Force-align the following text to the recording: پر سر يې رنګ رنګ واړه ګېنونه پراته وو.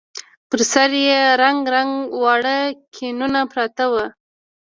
پر 0.49 0.59
سر 0.73 0.89
يې 1.05 1.19
رنګ 1.41 1.59
رنګ 1.75 1.91
واړه 2.21 2.57
ګېنونه 2.95 3.39
پراته 3.51 3.85
وو. 3.91 4.05